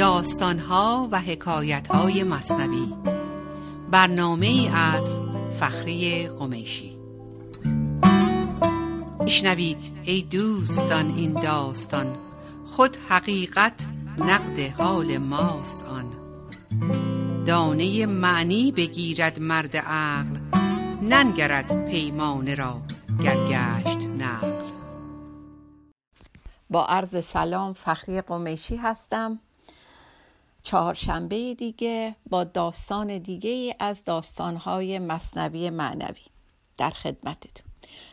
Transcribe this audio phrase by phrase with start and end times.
[0.00, 2.94] داستانها و حکایت های مصنوی.
[3.90, 5.18] برنامه ای از
[5.60, 6.98] فخری قمیشی.
[9.20, 12.16] میشنوید ای دوستان این داستان
[12.66, 13.72] خود حقیقت
[14.18, 16.14] نقد حال ماست آن.
[17.46, 20.38] دانه معنی بگیرد مرد عقل
[21.02, 22.80] ننگرد پیمانه را
[23.22, 24.64] گرگشت نقل.
[26.70, 29.40] با عرض سلام فخری قمیشی هستم.
[30.62, 36.22] چهارشنبه دیگه با داستان دیگه از داستانهای مصنوی معنوی
[36.76, 37.66] در خدمتتون.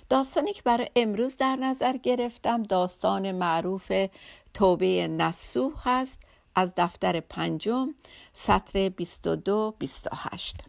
[0.09, 4.08] داستانی که برای امروز در نظر گرفتم داستان معروف
[4.53, 6.20] توبه نسوح هست
[6.55, 7.94] از دفتر پنجم
[8.34, 10.64] سطر 22 28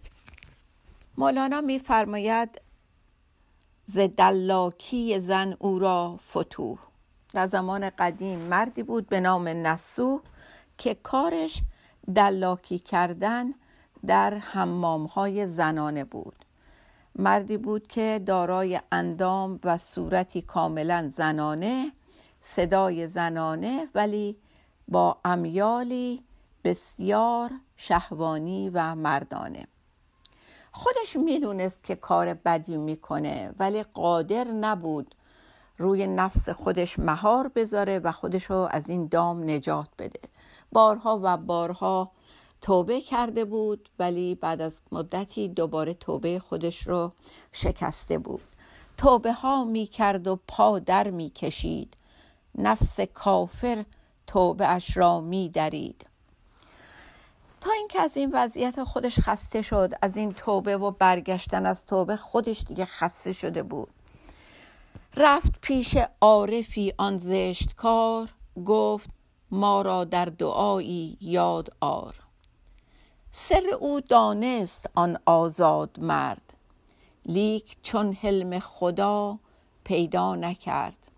[1.19, 2.61] مولانا میفرماید
[3.87, 3.99] ز
[5.19, 6.79] زن او را فتوح.
[7.33, 10.21] در زمان قدیم مردی بود به نام نسوح
[10.79, 11.63] که کارش
[12.15, 13.55] دلاکی کردن
[14.07, 16.45] در حمام های زنانه بود.
[17.17, 21.93] مردی بود که دارای اندام و صورتی کاملا زنانه
[22.41, 24.37] صدای زنانه ولی
[24.89, 26.23] با امیالی
[26.65, 29.67] بسیار شهوانی و مردانه.
[30.73, 35.15] خودش می‌دونست که کار بدی می‌کنه ولی قادر نبود
[35.79, 40.21] روی نفس خودش مهار بذاره و خودش رو از این دام نجات بده.
[40.73, 42.11] بارها و بارها
[42.61, 47.13] توبه کرده بود ولی بعد از مدتی دوباره توبه خودش رو
[47.53, 48.43] شکسته بود.
[48.97, 51.97] توبه ها می کرد و پا در می کشید
[52.55, 53.85] نفس کافر
[54.27, 56.07] توبه اش را می درید
[57.61, 62.17] تا اینکه از این وضعیت خودش خسته شد از این توبه و برگشتن از توبه
[62.17, 63.89] خودش دیگه خسته شده بود.
[65.17, 68.29] رفت پیش عارفی آن زشت کار
[68.67, 69.11] گفت
[69.51, 72.15] ما را در دعایی یاد آر.
[73.31, 76.55] سر او دانست آن آزاد مرد.
[77.27, 79.39] لیک چون حلم خدا
[79.85, 81.11] پیدا نکرد.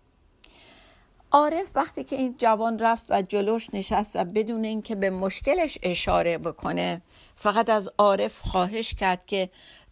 [1.31, 6.37] عارف وقتی که این جوان رفت و جلوش نشست و بدون اینکه به مشکلش اشاره
[6.37, 7.01] بکنه
[7.35, 9.49] فقط از عارف خواهش کرد که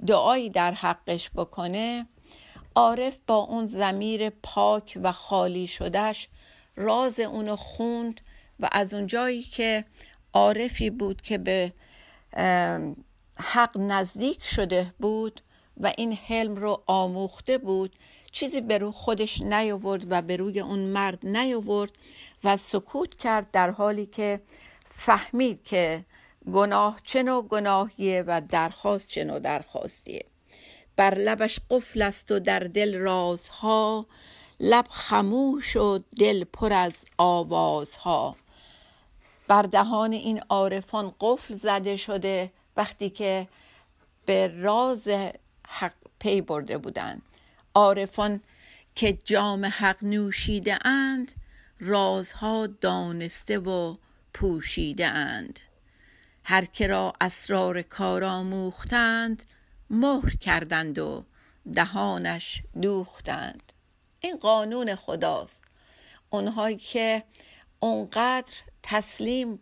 [0.08, 2.08] دعایی در حقش بکنه
[2.76, 6.28] عارف با اون زمیر پاک و خالی شدهش
[6.76, 8.22] راز اونو خوند
[8.60, 9.86] و از اونجایی که
[10.34, 11.74] عارفی بود که به
[13.36, 15.42] حق نزدیک شده بود
[15.78, 17.96] و این حلم رو آموخته بود
[18.32, 21.92] چیزی به رو خودش نیاورد و به روی اون مرد نیاورد
[22.44, 24.42] و سکوت کرد در حالی که
[24.90, 26.06] فهمید که
[26.54, 30.26] گناه چه نوع گناهیه و درخواست چه نوع درخواستیه.
[30.96, 34.06] بر لبش قفل است و در دل رازها
[34.60, 38.36] لب خموش و دل پر از آوازها.
[39.50, 43.48] بر دهان این عارفان قفل زده شده وقتی که
[44.26, 45.08] به راز
[45.68, 47.22] حق پی برده بودند.
[47.76, 48.42] عارفان
[48.96, 51.32] که جام حق نوشیده اند
[51.80, 53.96] رازها دانسته و
[54.34, 55.60] پوشیده اند.
[56.44, 59.44] هر که را اسرار کار آموختند
[59.90, 61.24] مهر کردند و
[61.74, 63.74] دهانش دوختند.
[64.20, 65.64] این قانون خداست.
[66.30, 67.24] اونهایی که
[67.80, 68.54] اونقدر
[68.84, 69.60] تسلیم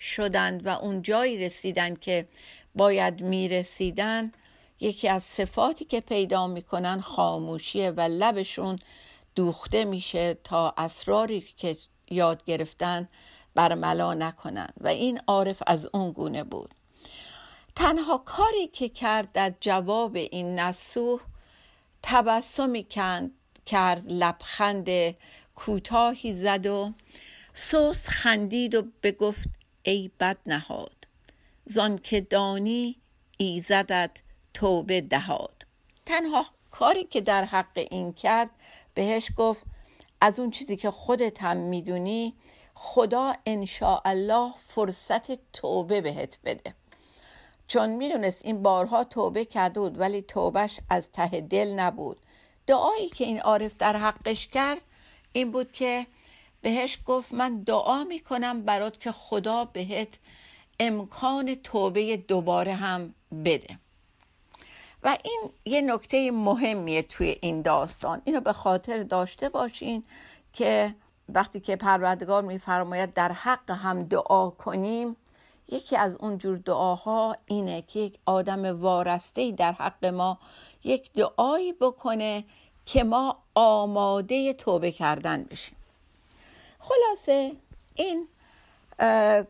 [0.00, 2.28] شدند و اون جایی رسیدند که
[2.74, 4.32] باید می‌رسیدن
[4.80, 8.78] یکی از صفاتی که پیدا می‌کنن خاموشیه و لبشون
[9.34, 11.76] دوخته میشه تا اسراری که
[12.10, 13.08] یاد گرفتن
[13.54, 14.68] برملا نکنن.
[14.80, 16.74] و این عارف از اون گونه بود.
[17.76, 21.20] تنها کاری که کرد در جواب این نسوح
[22.02, 22.86] تبسمی
[23.66, 24.88] کرد لبخند
[25.54, 26.92] کوتاهی زد و
[27.54, 29.48] سست خندید و بگفت
[29.82, 31.06] ای بد نهاد
[31.66, 32.96] زان که دانی
[33.36, 34.10] ایزدت
[34.54, 35.66] توبه دهاد.
[36.06, 38.50] تنها کاری که در حق این کرد
[38.94, 39.62] بهش گفت
[40.20, 42.34] از اون چیزی که خودت هم می‌دونی
[42.74, 43.34] خدا
[44.04, 46.74] الله فرصت توبه بهت بده.
[47.68, 52.16] چون می‌دونست این بارها توبه کرده بود ولی توبهش از ته دل نبود.
[52.66, 54.82] دعایی که این عارف در حقش کرد
[55.32, 56.06] این بود که
[56.60, 60.18] بهش گفت من دعا می‌کنم برات که خدا بهت
[60.80, 63.14] امکان توبه دوباره هم
[63.44, 63.78] بده.
[65.02, 68.22] و این یه نکته مهمیه توی این داستان.
[68.24, 70.04] اینو به خاطر داشته باشین
[70.52, 70.94] که
[71.28, 75.16] وقتی که پروردگار میفرماید در حق هم دعا کنیم
[75.68, 80.38] یکی از اون جور دعاها اینه که یک آدم وارسته در حق ما
[80.84, 82.44] یک دعایی بکنه
[82.86, 85.76] که ما آماده توبه کردن بشیم.
[86.80, 87.52] خلاصه.
[87.94, 88.28] این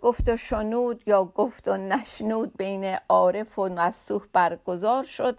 [0.02, 5.38] گفت و شنود یا گفت و نشنود بین عارف و نسوح برگزار شد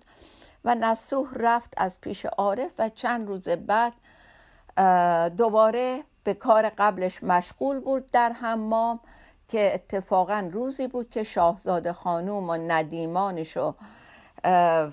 [0.65, 3.93] و نسوح رفت از پیش عارف و چند روز بعد
[5.38, 8.99] دوباره به کار قبلش مشغول بود در حمام
[9.47, 13.73] که اتفاقا روزی بود که شاهزاده خانوم و ندیمانش و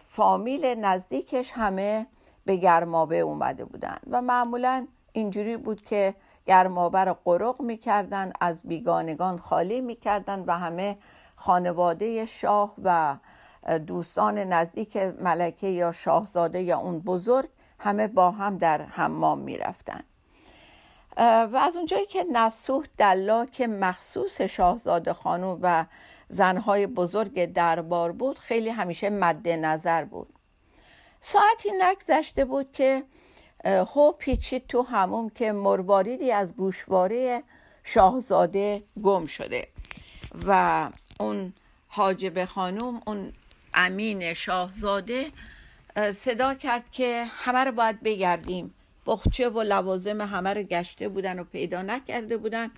[0.08, 2.06] فامیل نزدیکش همه
[2.44, 6.14] به گرمابه اومده بودن و معمولا اینجوری بود که
[6.48, 10.98] گرمابه رو قرق می‌کردن از بیگانگان خالی می‌کردن و همه
[11.36, 13.16] خانواده شاه و
[13.86, 17.48] دوستان نزدیک ملکه یا شاهزاده یا اون بزرگ
[17.78, 20.00] همه با هم در حمام می‌رفتن.
[21.16, 25.84] و از اونجایی که نسوح دلاک مخصوص شاهزاده خانم و
[26.28, 30.28] زنهای بزرگ دربار بود خیلی همیشه مد نظر بود.
[31.20, 33.04] ساعتی نگذشته بود که
[33.68, 37.42] هو پیچید تو هموم که مرواریدی از گوشواره
[37.84, 39.68] شاهزاده گم شده
[40.46, 41.52] و اون
[41.88, 43.32] حاجب خانوم اون
[43.74, 45.26] امین شاهزاده
[46.12, 48.74] صدا کرد که همه رو باید بگردیم.
[49.06, 52.70] بخچه و لوازم همه رو گشته بودن و پیدا نکرده بودن.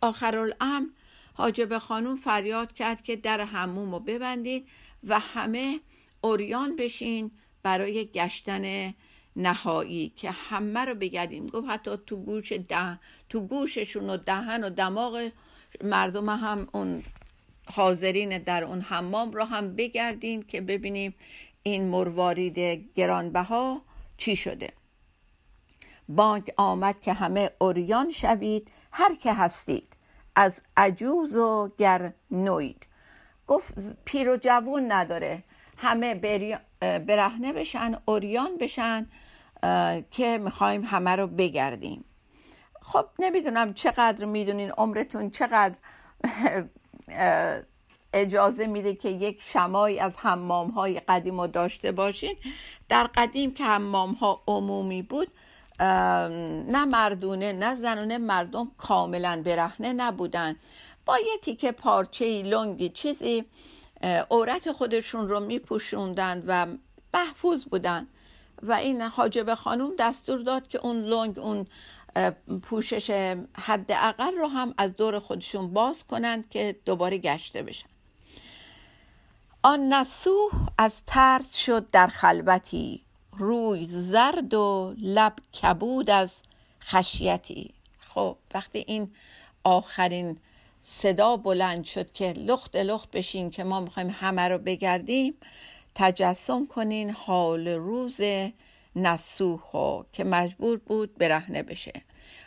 [0.00, 0.90] آخرالام
[1.34, 4.68] حاجب خانوم فریاد کرد که در هموم رو ببندید
[5.04, 5.80] و همه
[6.20, 7.30] اوریان بشین
[7.62, 8.94] برای گشتن
[9.36, 11.46] نهایی که همه رو بگردیم.
[11.46, 12.98] گفت حتی تو گوش ده
[13.28, 15.30] تو گوششون و دهن و دماغ
[15.84, 17.02] مردم هم اون
[17.66, 21.14] حاضرین در اون حمام رو هم بگردین که ببینیم
[21.62, 22.58] این مروارید
[22.94, 23.82] گرانبها
[24.16, 24.72] چی شده.
[26.08, 29.88] بانک آمد که همه اوریان شوید هر که هستید
[30.36, 32.86] از عجوز و گر نوید.
[33.46, 33.74] گفت
[34.04, 35.42] پیر و جوون نداره
[35.76, 36.14] همه
[36.80, 39.06] برهنه بشن اوریان بشن
[40.10, 42.04] که می‌خوایم همه رو بگردیم.
[42.82, 45.78] خب نمی‌دونم چقدر می‌دونین عمرتون چقدر
[48.12, 52.36] اجازه میده که یک شمای از حمام های قدیم رو داشته باشین.
[52.88, 55.28] در قدیم که حمام ها عمومی بود
[55.80, 60.56] نه مردونه نه زنونه مردم کاملا برهنه نبودن.
[61.06, 63.44] با یه تیکه پارچه لنگی چیزی
[64.30, 66.66] عورت خودشون رو میپوشوندن و
[67.14, 68.06] محفوظ بودن.
[68.62, 71.66] و این حاجب خانوم دستور داد که اون لنگ اون
[72.62, 73.10] پوشش
[73.54, 77.88] حد اقل رو هم از دور خودشون باز کنند که دوباره گشته بشن.
[79.62, 83.02] آن نسوح از ترس شد در خلوتی.
[83.38, 85.32] روی زرد و لب
[85.62, 86.42] کبود از
[86.82, 87.74] خشیتی.
[88.00, 89.10] خب وقتی این
[89.64, 90.38] آخرین
[90.80, 95.34] صدا بلند شد که لخت لخت بشین که ما می‌خوایم همه رو بگردیم
[95.98, 98.20] تجسم کنین حال روز
[98.96, 101.92] نسوح که مجبور بود برهنه بشه.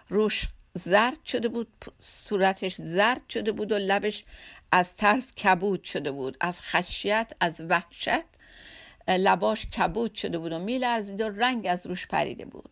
[0.10, 1.68] روش زرد شده بود
[2.00, 4.26] صورتش زرد شده بود و لبش
[4.72, 8.26] از ترس کبود شده بود از خشیت از وحشت
[9.08, 12.70] لباش کبود شده بود و میلرزید و رنگ از روش پریده بود.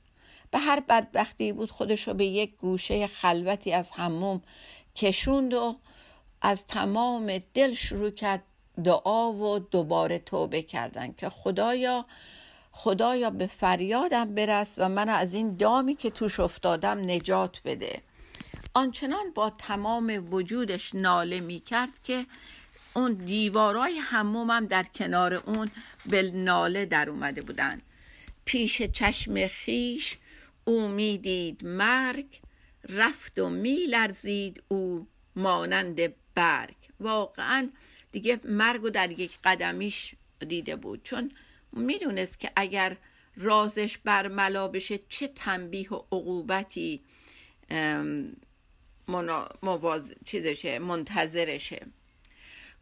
[0.52, 4.42] به هر بدبختی بود خودش رو به یک گوشه خلوتی از هموم
[4.96, 5.76] کشوند و
[6.42, 8.44] از تمام دل شروع کرد
[8.84, 12.06] دعا و دوباره توبه کردن که خدایا
[12.72, 18.02] خدایا به فریادم برس و من از این دامی که توش افتادم نجات بده.
[18.74, 22.26] آنچنان با تمام وجودش ناله می کرد که
[22.94, 25.72] اون دیوارای همومم در کنار اون
[26.06, 27.82] به ناله در اومده بودن.
[28.46, 30.18] پیش چشم خیش
[30.66, 32.26] او می‌دید مرگ
[32.90, 36.00] رفت و میلرزید او مانند
[36.36, 36.76] برگ.
[37.00, 37.70] واقعا
[38.12, 40.16] دیگه مرگ و در یک قدمیش
[40.48, 41.04] دیده بود.
[41.04, 41.32] چون
[41.72, 42.98] می‌دونست که اگر
[43.36, 47.04] رازش برملا بشه چه تنبیه و عقوبتی
[49.64, 50.14] مواز...
[50.26, 51.86] چیزشه منتظرشه.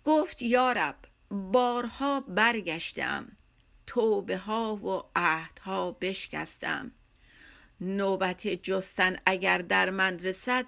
[0.03, 0.95] گفت یارب
[1.29, 3.31] بارها برگشتم
[3.87, 6.91] توبه ها و عهدها بشکستم.
[7.81, 10.65] نوبت جستن اگر در من رسد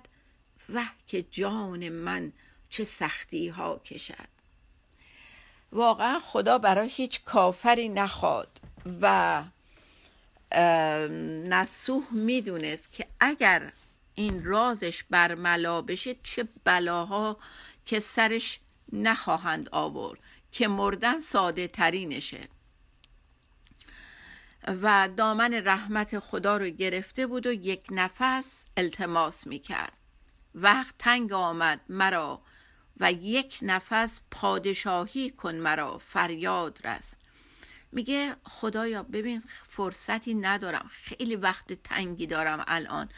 [0.69, 2.31] وه که جان من
[2.69, 4.36] چه سختی ها کشد.
[5.71, 8.59] واقعا خدا برای هیچ کافری نخواد
[9.01, 9.43] و
[11.49, 13.71] نسوح می‌دونست که اگر
[14.15, 17.37] این رازش برملا بشه چه بلاها
[17.85, 18.59] که سرش
[18.93, 20.19] نخواهند آورد
[20.51, 22.47] که مردن ساده ترینشه.
[24.67, 29.93] و دامن رحمت خدا رو گرفته بود و یک نفس التماس می کرد
[30.55, 32.41] وقت تنگ آمد مرا
[32.99, 37.17] و یک نفس پادشاهی کن مرا فریاد رست
[37.91, 40.85] میگه خدایا ببین فرصتی ندارم.
[40.91, 43.09] خیلی وقت تنگی دارم الان.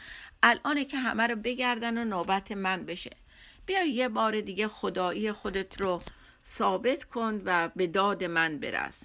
[0.42, 3.10] الانه که همه رو بگردن و نوبت من بشه.
[3.66, 6.02] بیا یه بار دیگه خدایی خودت رو
[6.46, 9.02] ثابت کن و به داد من برس.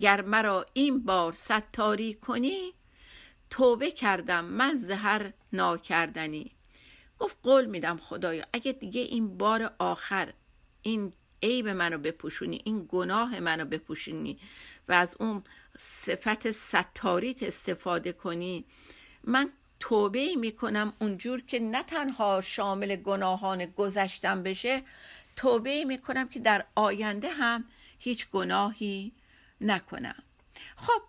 [0.00, 2.72] گر مرا این بار ستاری کنی
[3.50, 6.50] توبه کردم من زهر ناکردنی.
[7.20, 10.32] گفت قول میدم خدایا اگه دیگه این بار آخر
[10.82, 11.12] این
[11.42, 14.38] عیب منو بپوشونی این گناه منو بپوشونی
[14.88, 15.44] و از اون
[15.78, 18.64] صفت ستاریت استفاده کنی
[19.24, 24.82] من توبه می‌کنم اونجور که نه تنها شامل گناهان گذشتم بشه
[25.36, 27.64] توبه می‌کنم که در آینده هم
[27.98, 29.12] هیچ گناهی
[29.60, 30.22] نکنم.
[30.76, 31.02] خب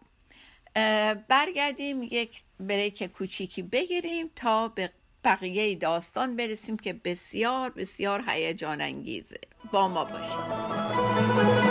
[1.28, 4.92] برگردیم یک بریک کوچیکی بگیریم تا به
[5.24, 9.40] بقیه داستان برسیم که بسیار بسیار هیجان انگیزه.
[9.72, 11.71] با ما باشید.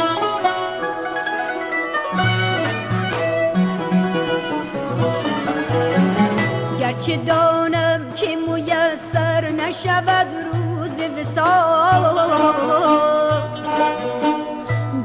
[7.11, 12.03] گرچه دانم که میسر نشود روز وسال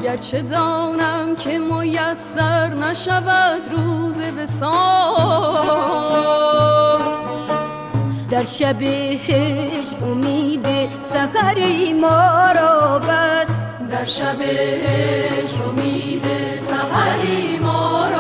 [0.03, 5.57] گرچه دانم که میسر نشود روز وسال
[8.31, 10.67] در شب هش امید
[11.01, 13.51] سخری ما را بس
[13.91, 16.25] در شب هش امید
[16.57, 18.16] سحری ما را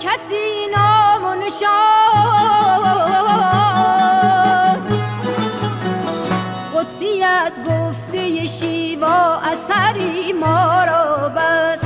[0.00, 1.70] کسی نام و نشان.
[6.74, 11.80] قدسی از گفته شیوا اثری ما را بس.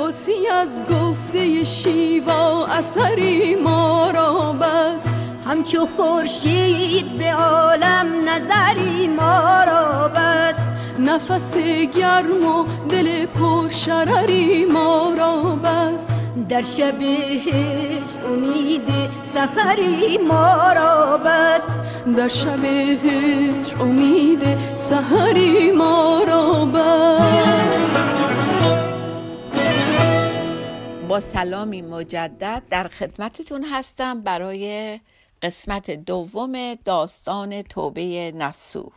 [0.00, 5.04] قدسی از گفته شیوا اثری ما را بس.
[5.46, 10.58] همچو خورشید به عالم نظری ما را بس.
[10.98, 11.56] نفس
[11.96, 16.07] گرم و دل پر شرری ما را بس.
[16.44, 18.88] در شب هش امید
[19.22, 21.68] سخری ما را بس
[22.16, 27.98] در شب هش امید سحری ما را بس
[31.08, 35.00] با سلامی مجدد در خدمتتون هستم برای
[35.42, 38.92] قسمت دوم داستان توبه نسو.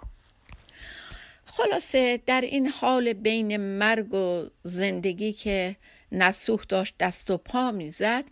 [1.45, 5.75] خلاصه در این حال بین مرگ و زندگی که
[6.11, 8.23] نسوح داشت دست و پا می‌زد.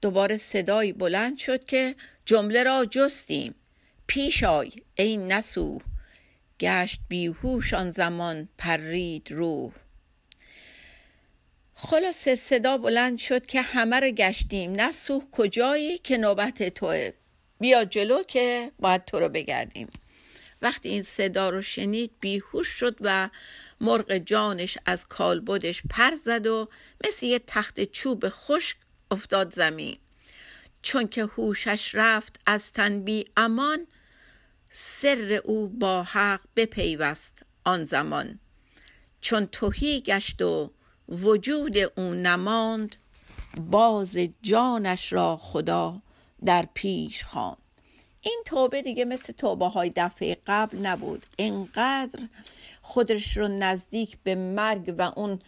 [0.00, 3.54] دوباره صدایی بلند شد که جمله را جستیم.
[4.06, 5.80] پیش آی ای نسوح
[6.60, 9.72] گشت بیهوش آن زمان پرید روح.
[11.74, 14.80] خلاصه صدا بلند شد که همه رو گشتیم.
[14.80, 17.12] نسوح کجایی که نوبت توه؟
[17.60, 19.88] بیا جلو که باید تو رو بگردیم.
[20.66, 23.30] وقتی این صدا رو شنید بیهوش شد و
[23.80, 26.68] مرغ جانش از کالبدش پر زد و
[27.06, 28.76] مثل یه تخت چوب خشک
[29.10, 29.98] افتاد زمین.
[30.82, 33.86] چون که هوشش رفت از تن بی امان
[34.70, 38.38] سر او با حق بپیوست آن زمان.
[39.20, 40.72] چون توهی گشت و
[41.08, 42.96] وجود او نماند
[43.60, 46.02] باز جانش را خدا
[46.44, 47.65] در پیش خواند.
[48.26, 51.26] این توبه دیگه مثل توبه های دفعه قبل نبود.
[51.36, 52.20] اینقدر
[52.82, 55.40] خودش رو نزدیک به مرگ و اون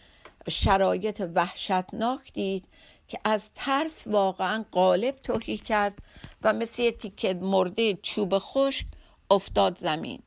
[0.49, 2.65] شرایط وحشتناک دید
[3.07, 5.97] که از ترس واقعا قالب توهی کرد
[6.41, 8.85] و مثل یه تیکه مرده چوب خشک
[9.31, 10.21] افتاد زمین.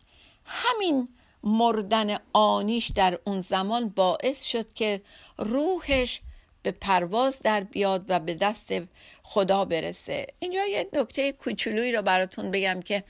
[0.44, 1.09] همین
[1.42, 5.02] مردن آنیش در اون زمان باعث شد که
[5.38, 6.21] روحش
[6.62, 8.73] به پرواز در بیاد و به دست
[9.23, 10.26] خدا برسه.
[10.38, 13.04] اینجا یه نکته کوچولویی رو براتون بگم که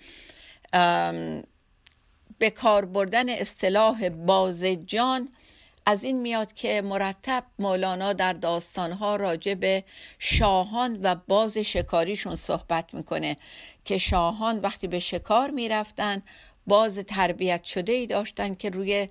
[2.39, 5.29] به کار بردن اصطلاح باز جان
[5.87, 9.85] از این میاد که مرتب مولانا در داستانها راجع به
[10.19, 13.37] شاهان و باز شکاریشون صحبت می‌کنه
[13.85, 16.23] که شاهان وقتی به شکار می‌رفتن
[16.67, 19.09] باز تربیت شده ای داشتن که روی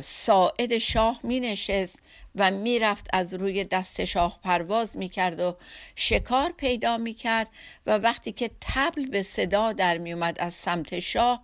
[0.00, 1.98] ساعد شاه می نشست
[2.36, 5.56] و می‌رفت از روی دست شاه پرواز می‌کرد و
[5.96, 7.48] شکار پیدا می‌کرد
[7.86, 11.42] و وقتی که تبل به صدا در میومد از سمت شاه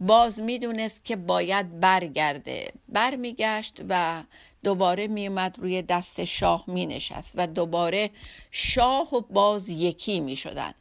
[0.00, 2.72] باز می‌دونست که باید برگرده.
[2.88, 4.22] برمیگشت و
[4.64, 8.10] دوباره میومد روی دست شاه مینشست و دوباره
[8.50, 10.74] شاه و باز یکی می‌شدن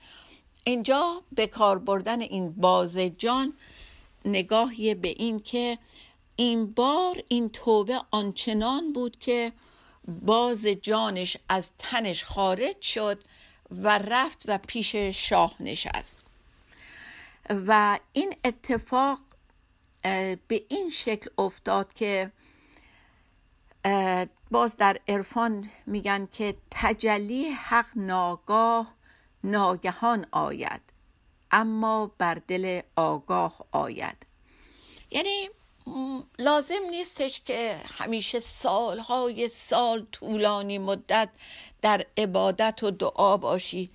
[0.64, 3.54] اینجا به کار بردن این باز جان
[4.26, 5.78] نگاهی به این که
[6.36, 9.52] این بار این توبه آنچنان بود که
[10.08, 13.24] باز جانش از تنش خارج شد
[13.72, 16.26] و رفت و پیش شاه نشست.
[17.50, 19.20] و این اتفاق
[20.48, 22.32] به این شکل افتاد که
[24.52, 28.94] باز در عرفان میگن که تجلی حق ناگاه
[29.44, 30.82] ناگهان آید
[31.52, 34.26] اما بر دل آگاه آید.
[35.12, 35.50] یعنی
[36.40, 41.30] لازم نیستش که همیشه سالهای سال طولانی مدت
[41.82, 43.90] در عبادت و دعا باشی.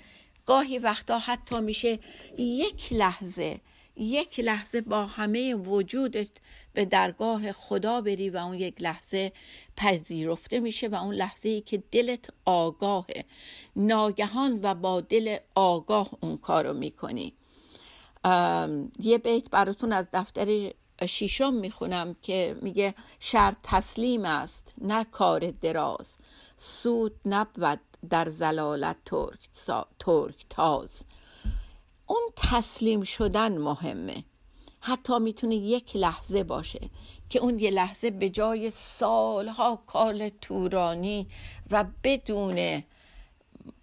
[0.46, 1.98] گاهی وقتا حتی میشه
[2.38, 3.60] یک لحظه
[3.96, 6.30] یک لحظه با همه وجودت
[6.72, 9.32] به درگاه خدا بری و اون یک لحظه
[9.76, 13.24] پذیرفته میشه و اون لحظه ای که دلت آگاهه
[13.76, 17.34] ناگهان و با دل آگاه اون کارو می‌کنی.
[18.98, 20.72] یه بیت براتون از دفتر
[21.06, 26.16] شیشم می‌خونم که میگه شرط تسلیم است نه کار دراز.
[26.56, 29.38] سود نبود در زلالت ترک,
[29.98, 31.02] ترک تاز.
[32.06, 34.24] اون تسلیم شدن مهمه.
[34.80, 36.90] حتی می‌تونه یک لحظه باشه
[37.30, 41.26] که اون یه لحظه به جای سالها کال تورانی
[41.70, 42.82] و بدون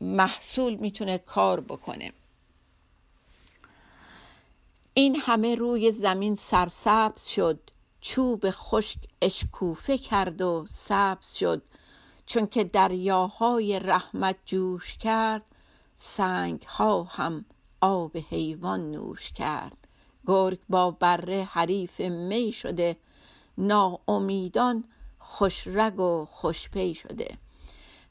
[0.01, 2.13] محصول می‌تونه کار بکنه.
[4.97, 7.60] این همه روی زمین سرسبز شد.
[8.01, 11.62] چوب خشک اشکوفه کرد و سبز شد.
[12.25, 15.45] چون که دریاهای رحمت جوش کرد
[15.95, 17.45] سنگ ها هم
[17.81, 19.77] آب حیوان نوش کرد.
[20.27, 22.97] گرگ با بره حریف می شده.
[23.57, 24.83] ناامیدان
[25.19, 27.38] خوشرگ و خوشپی شده.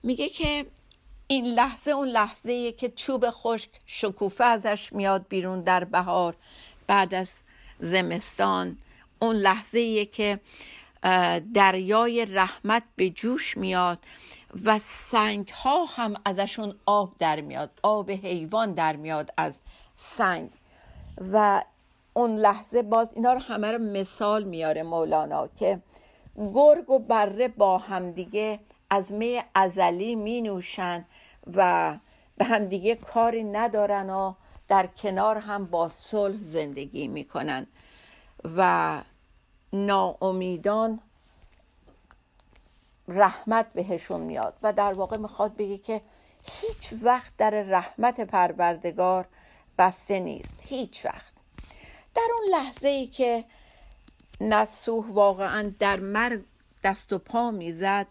[0.03, 0.67] میگه که
[1.29, 6.37] این لحظه اون لحظه که چوب خشک شکوفه ازش میاد بیرون در بهار.
[6.87, 7.41] بعد از
[7.81, 8.79] زمستان
[9.19, 10.41] اون لحظه که
[11.55, 13.99] دریای رحمت به جوش میاد
[14.65, 19.61] و سنگ ها هم ازشون آب در میاد آب حیوان در میاد از
[19.97, 20.51] سنگ.
[21.33, 21.63] و
[22.15, 25.81] اون لحظه باز اینا رو همه رو مثال میاره مولانا که
[26.37, 31.05] گرگ و بره با همدیگه از می ازلی می نوشن
[31.55, 31.95] و
[32.37, 34.35] به همدیگه کاری ندارن و
[34.69, 37.67] در کنار هم با صلح زندگی می‌کنن
[38.57, 39.03] و
[39.73, 41.01] ناامیدان
[43.09, 46.03] رحمت بهشون میاد و در واقع می‌خواد بگه که
[46.43, 49.29] هیچ وقت در رحمت پروردگار
[49.79, 50.57] بسته نیست.
[50.63, 51.33] هیچ وقت.
[52.15, 53.45] در اون لحظه ای که
[54.41, 56.45] نسوح واقعا در مرگ
[56.85, 58.07] دست و پا می‌زد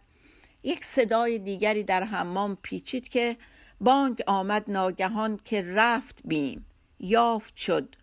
[0.63, 3.37] یک صدای دیگری در حمام پیچید که
[3.81, 6.65] بانگ آمد ناگهان که رفت بیم.
[6.99, 7.95] یافت شد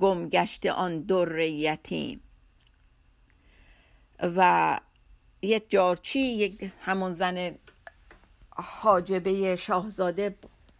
[0.00, 2.20] گمگشت آن در یتیم.
[4.22, 4.80] و
[5.42, 7.54] یک جارچی یک همون زن
[8.56, 10.34] حاجبه شاهزاده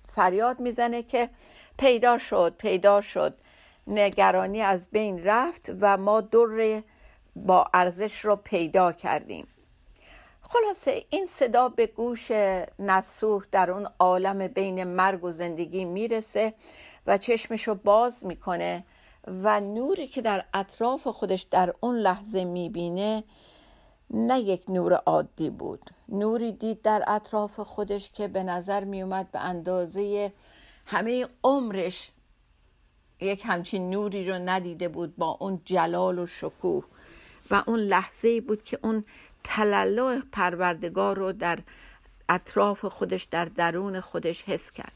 [0.09, 1.31] فریاد می‌زنه که
[1.79, 3.39] پیدا شد پیدا شد.
[3.87, 6.83] نگرانی از بین رفت و ما در
[7.37, 9.47] با ارزش رو پیدا کردیم.
[10.49, 12.31] خلاصه این صدا به گوش
[12.79, 16.55] نسوح در اون عالم بین مرگ و زندگی می‌رسه
[17.07, 18.85] و چشمشو باز می‌کنه
[19.27, 23.25] و نوری که در اطراف خودش در اون لحظه می‌بینه
[24.11, 25.91] نه یک نور عادی بود.
[26.09, 30.33] نوری دید در اطراف خودش که به نظر میومد به اندازه
[30.87, 32.11] همه عمرش
[33.21, 36.85] یک همچین نوری رو ندیده بود با اون جلال و شکوه
[37.51, 39.05] و اون لحظه بود که اون
[39.45, 41.59] تلالو پروردگار رو در
[42.29, 44.93] اطراف خودش در درون خودش حس کرد.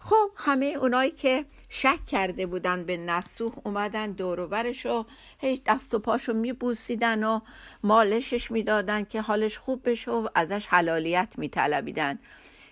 [0.00, 5.04] خب همه اونایی که شک کرده بودن به نسوح اومدن دوروبرش و
[5.38, 7.40] هیچ دست و پاشو میبوسیدن و
[7.82, 12.18] مالشش می‌دادن که حالش خوب بشه و ازش حلالیت میطلبیدن.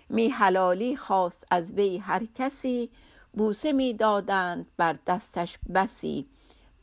[0.09, 2.89] می حلالی خواست از وی هر کسی
[3.33, 6.25] بوسه می‌دادند بر دستش بسی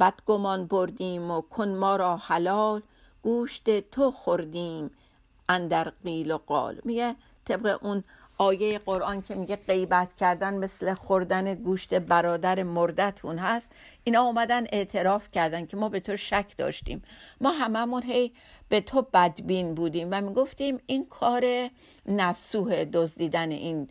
[0.01, 2.83] بدگمان بردیم و کن ما را حلال.
[3.23, 4.91] گوشت تو خوردیم
[5.49, 6.81] اندر قیل و قال.
[6.85, 8.05] میگه طبق اون
[8.39, 13.73] آیه قرآن که میگه غیبت کردن مثل خوردن گوشت برادر مردتون هست
[14.05, 17.03] اینا اومدن اعتراف کردن که ما به تو شک داشتیم.
[17.41, 18.33] ما هممون هی
[18.69, 21.69] به تو بدبین بودیم و می‌گفتیم این کار
[22.07, 23.89] نسوه دزدیدن این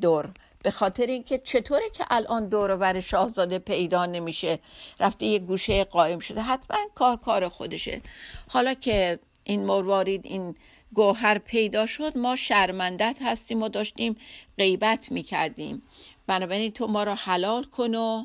[0.00, 0.30] دور.
[0.64, 4.58] به خاطر اینکه چطوره که الان دور بر شاهزاده پیدا نمیشه
[5.00, 8.00] رفته یه گوشه قایم شده حتما کار کار خودشه.
[8.48, 10.56] حالا که این مروارید این
[10.94, 14.16] گوهر پیدا شد ما شرمندت هستیم و داشتیم
[14.58, 15.82] غیبت می‌کردیم.
[16.26, 18.24] بنابراین تو ما را حلال کن و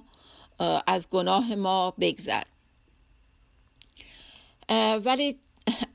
[0.88, 2.44] از گناه ما بگذر.
[5.06, 5.40] ولی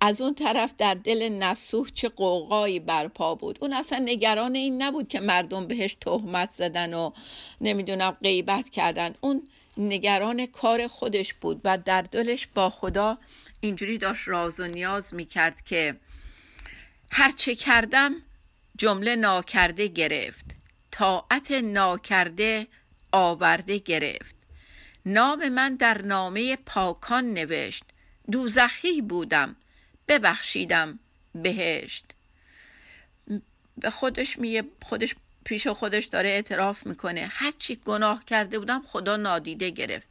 [0.00, 3.58] از اون طرف در دل نسوح چه قوقایی برپا بود.
[3.60, 7.10] اون اصلا نگران این نبود که مردم بهش تهمت زدن و
[7.60, 9.14] نمی‌دونم غیبت کردن.
[9.20, 9.42] اون
[9.76, 13.18] نگران کار خودش بود و در دلش با خدا
[13.60, 15.96] اینجوری داشت راز و نیاز می‌کرد که
[17.10, 18.14] هرچه کردم
[18.76, 20.44] جمله ناکرده گرفت.
[20.90, 22.66] طاعت ناکرده
[23.12, 24.36] آورده گرفت.
[25.06, 27.84] نام من در نامه پاکان نوشت.
[28.30, 29.56] دوزخی بودم.
[30.08, 30.98] ببخشیدم
[31.34, 32.04] بهشت.
[33.78, 35.14] به خودش میگه خودش
[35.44, 37.28] پیش خودش داره اعتراف می‌کنه.
[37.30, 40.06] هرچی گناه کرده بودم خدا نادیده گرفت.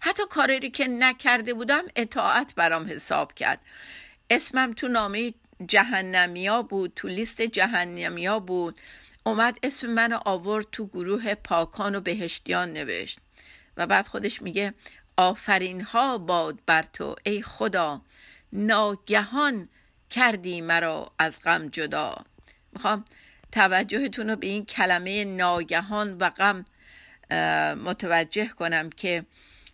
[0.00, 3.60] حتی کاری که نکرده بودم اطاعت برام حساب کرد.
[4.30, 5.34] اسمم تو نامه
[5.68, 8.78] جهنمیا بود تو لیست جهنمیا بود.
[9.24, 13.18] اومد اسم من آورد تو گروه پاکان و بهشتیان نوشت.
[13.76, 14.74] و بعد خودش میگه
[15.16, 18.00] آفرین ها باد بر تو ای خدا.
[18.52, 19.68] ناگهان
[20.10, 22.16] کردی مرا از غم جدا.
[22.72, 23.04] می‌خوام
[23.52, 26.64] توجهتون رو به این کلمه ناگهان و غم
[27.74, 29.24] متوجه کنم که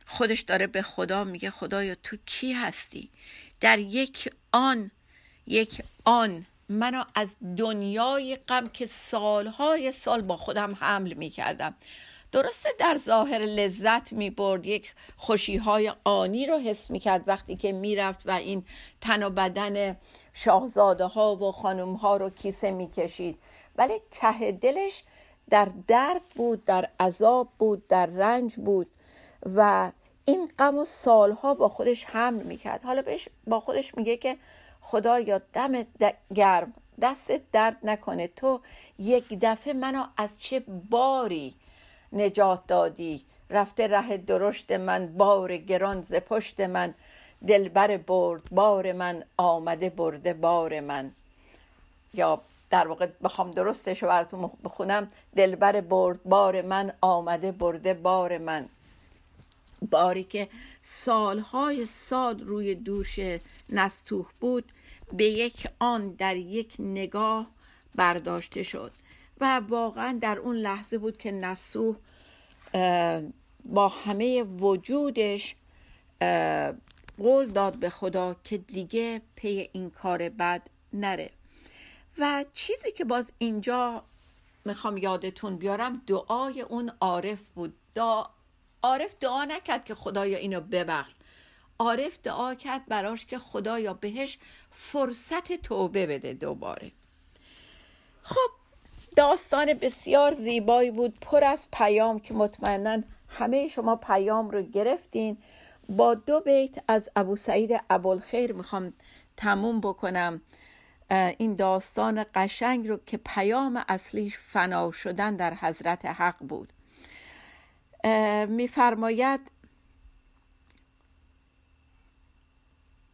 [0.07, 3.11] خودش داره به خدا میگه خدایا تو کی هستی؟
[3.61, 4.91] در یک آن
[5.47, 11.75] یک آن منو از دنیای غم که سالهای سال با خودم حمل می‌کردم.
[12.35, 17.57] درسته در ظاهر لذت می برد یک خوشی های آنی رو حس می کرد وقتی
[17.57, 18.65] که می‌رفت و این
[19.01, 19.97] تن و بدن
[20.33, 23.39] شاهزاده ها و خانم ها رو کیسه می کشید
[23.77, 25.03] ولی ته دلش
[25.51, 28.91] در درد بود در عذاب بود در رنج بود
[29.57, 29.93] و
[30.25, 32.85] این غم و سالها با خودش حمل می‌کرد.
[32.85, 34.37] حالا بهش با خودش میگه که
[34.81, 35.87] خدایا دم
[36.35, 38.29] گرم دست درد نکنه.
[38.29, 38.61] تو
[38.99, 41.55] یک دفعه منو از چه باری
[42.15, 43.25] نجات دادی.
[43.51, 46.95] رفته ره درشت من بار گران ز پشت من.
[47.49, 51.11] دلبر برد بار من آمده برده بار من.
[52.15, 55.13] یا در واقع بخوام درستش رو براتون بخونم.
[55.37, 58.69] دلبر برد بار من آمده برده بار من.
[59.91, 60.49] باری که
[60.81, 63.19] سالهای سال روی دوش
[63.71, 64.65] نستوح بود
[65.13, 67.47] به یک آن در یک نگاه
[67.97, 68.93] برداشته شد.
[69.69, 71.97] واقعا در اون لحظه بود که نسوح
[73.65, 75.57] با همه وجودش
[77.19, 81.31] قول داد به خدا که دیگه پی این کار بد نره.
[82.19, 84.05] و چیزی که باز اینجا
[84.65, 87.75] می‌خوام یادتون بیارم دعای اون عارف بود.
[87.95, 88.31] دا
[88.83, 91.13] عارف دعا نکرد که خدایا اینو ببخش.
[91.79, 94.39] عارف دعا کرد براش که خدایا بهش
[94.71, 96.93] فرصت توبه بده دوباره.
[98.23, 98.51] خب
[99.17, 105.39] داستان بسیار زیبایی بود پر از پیام که مطمئنا همه شما پیام رو گرفتین.
[105.89, 108.93] با دو بیت از ابو سعید ابوالخیر می‌خوام
[109.37, 110.41] تموم بکنم.
[111.39, 116.73] این داستان قشنگ رو که پیام اصلیش فنا شدن در حضرت حق بود.
[118.49, 119.41] میفرماید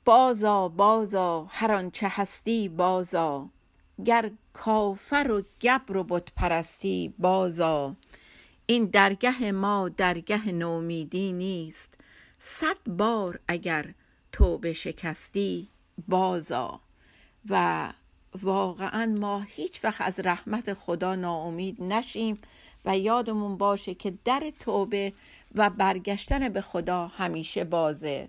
[0.05, 3.49] بازا بازا هر آنچه هستی بازا.
[4.05, 7.97] گر کافر و گبر و بت پرستی بازا
[8.67, 11.95] این درگه ما درگه نومیدی نیست.
[12.39, 13.95] صد بار اگر
[14.33, 15.69] توبه شکستی
[16.09, 16.81] بازا
[17.49, 17.93] و
[18.43, 22.39] واقعا ما هیچ وقت از رحمت خدا ناامید نشیم
[22.85, 25.13] و یادمون باشه که در توبه
[25.55, 28.29] و برگشتن به خدا همیشه بازه.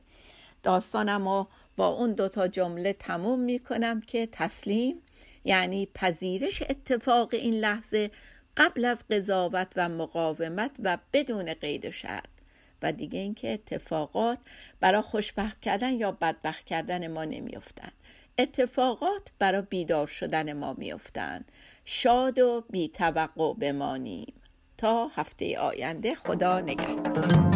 [0.64, 4.96] داستانم رو با اون دوتا جمله تموم می‌کنم که تسلیم.
[5.43, 8.12] یعنی پذیرش اتفاق این لحظه
[8.58, 12.30] قبل از قضاوت و مقاومت و بدون قید و شرط.
[12.82, 14.38] و دیگه اینکه اتفاقات
[14.80, 17.93] برای خوشبخت کردن یا بدبخت کردن ما نمیافتند.
[18.38, 21.51] اتفاقات برای بیدار شدن ما میافتند.
[21.86, 24.34] شاد و بیتوقع بمانیم.
[24.77, 27.51] تا هفته آینده خدا نگهدار.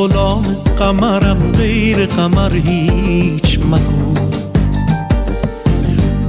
[0.00, 0.42] غلام
[0.78, 4.14] قمرم غیر قمر هیچ مگو.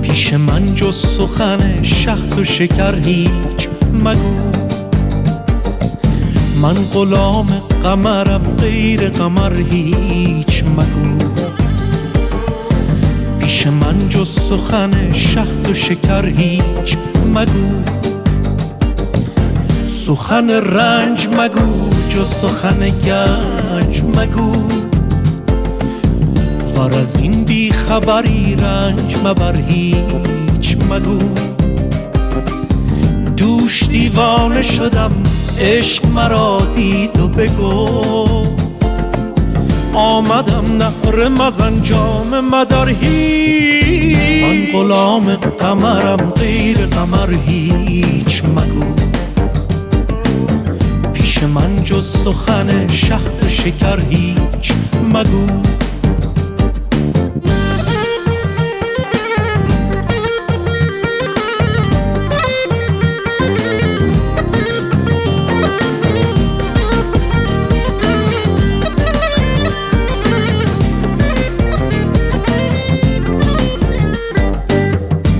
[0.01, 4.51] پیش من جز سخن شهد و شکر هیچ مگو.
[6.61, 7.47] من غلام
[7.83, 11.31] قمرم غیر قمر هیچ مگو.
[13.39, 16.97] پیش من جز سخن شهد و شکر هیچ
[17.35, 18.10] مگو.
[20.01, 24.51] سخن رنج مگو جز سخن گنج مگو.
[26.75, 31.19] وار از این بی خبری رنج مبر هیچ مگو.
[33.37, 35.11] دوش دیوانه شدم
[35.59, 38.85] عشق مرا دید و بگفت.
[39.93, 44.43] آمدم نهر مزنجام مدر هیچ.
[44.43, 49.00] من غلام قمرم غیر قمر هیچ مگو.
[51.47, 54.73] من جز سخن شهد شکر هیچ
[55.13, 55.47] مگو.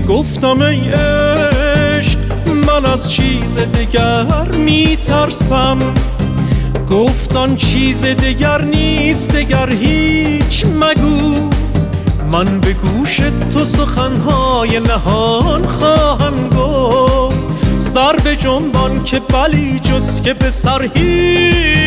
[0.07, 1.10] گفتم ای
[2.71, 5.77] من از چیز دیگر میترسم.
[6.91, 11.49] گفتان چیز دیگر نیست دیگر هیچ مگو.
[12.31, 13.21] من به گوش
[13.53, 17.45] تو سخنهای نهان خواهم گفت.
[17.79, 21.81] سر به جنبان که بلی جز که به سر هیچ.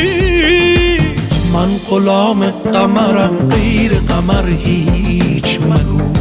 [1.52, 6.13] من غلام قمرم غیر قمر هیچ مگو.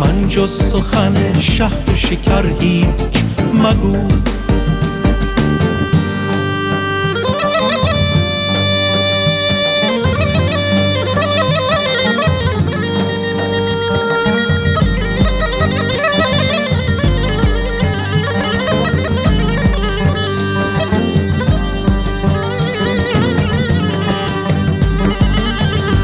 [0.00, 2.86] من جز سخن شهد و هیچ
[3.54, 4.08] مگو.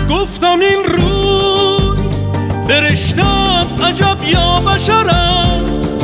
[0.08, 6.00] گفتم این روی فرشته عجب یا بشر است.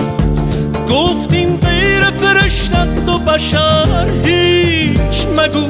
[0.90, 5.68] گفتین غیر فرشت است و بشر هیچ مگو.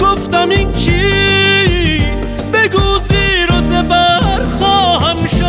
[0.00, 5.44] گفتم این چیز بگو زیر و زبر خواهم شد.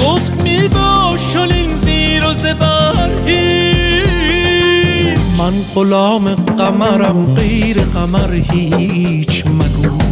[0.00, 5.18] گفت می باشن این زیر و زبر هیچ.
[5.38, 10.09] من غلام قمرم غیر قمر هیچ مگو.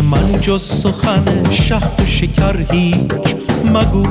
[0.00, 4.06] من جز سخن شهد و شکر هیچ مگو.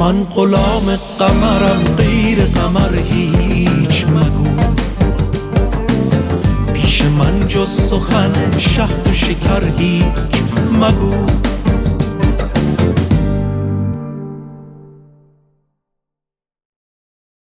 [0.00, 4.50] من غلام قمرم غیر قمر هیچ مگو.
[6.72, 11.47] پیش من جز سخن شهد و شکر هیچ مگو.